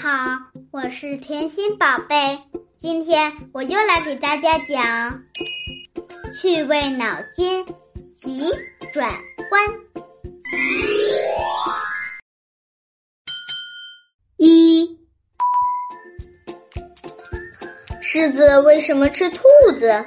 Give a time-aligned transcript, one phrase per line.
[0.00, 0.38] 好，
[0.70, 2.38] 我是甜心宝贝。
[2.78, 5.24] 今天我又来给大家讲
[6.32, 7.66] 趣味脑筋
[8.14, 8.44] 急
[8.94, 9.12] 转
[9.50, 9.62] 弯。
[14.38, 14.98] 一，
[18.00, 19.42] 狮子为什么吃兔
[19.76, 20.06] 子？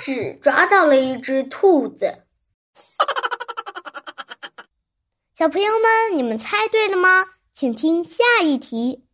[0.00, 2.24] 只抓到了一只兔子。
[5.34, 7.26] 小朋友们，你们猜对了吗？
[7.52, 9.04] 请听下一题。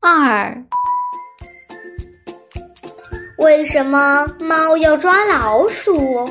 [0.00, 0.66] 二，
[3.38, 6.28] 为什么猫要抓老鼠？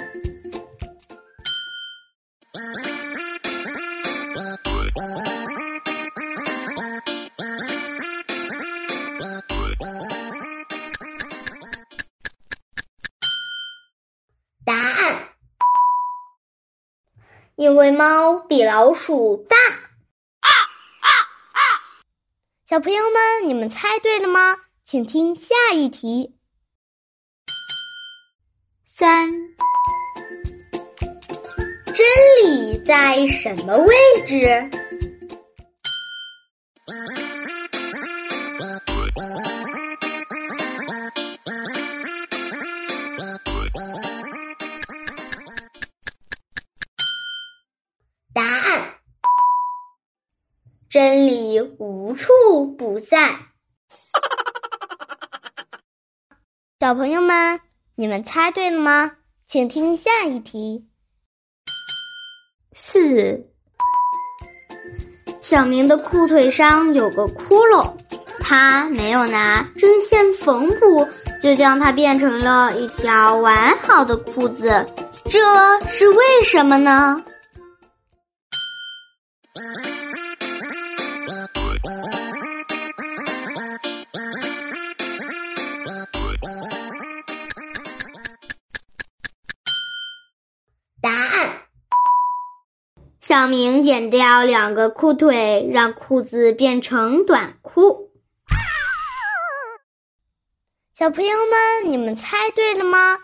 [17.55, 19.55] 因为猫比老鼠大。
[20.39, 20.49] 啊
[21.01, 21.09] 啊
[21.51, 21.59] 啊
[22.67, 24.57] 小朋友们，你们猜对了吗？
[24.83, 26.35] 请听下一题。
[28.85, 29.31] 三，
[31.93, 32.05] 真
[32.43, 34.69] 理在什么位置？
[50.93, 52.31] 真理无处
[52.77, 53.39] 不在。
[56.79, 57.59] 小朋友们，
[57.95, 59.13] 你们猜对了吗？
[59.47, 60.87] 请听下一题。
[62.75, 63.49] 四，
[65.41, 67.95] 小明的裤腿上有个窟窿，
[68.39, 71.07] 他没有拿针线缝补，
[71.41, 74.85] 就将它变成了一条完好的裤子，
[75.25, 75.39] 这
[75.87, 77.25] 是为什么呢？
[93.33, 98.11] 小明剪掉两个裤腿，让裤子变成短裤。
[100.95, 103.17] 小朋友们，你们猜对了吗？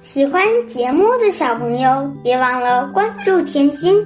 [0.00, 4.02] 喜欢节目的小朋友，别忘了关注甜心。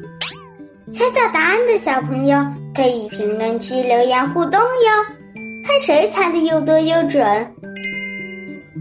[0.93, 2.45] 猜到答案的小朋友，
[2.75, 5.15] 可以评论区留言互动哟，
[5.65, 7.25] 看谁猜的又多又准。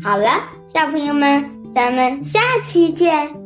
[0.04, 3.45] 好了，小朋友们，咱们下期见。